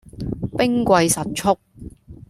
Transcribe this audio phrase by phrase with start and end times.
[0.57, 1.59] 兵貴神速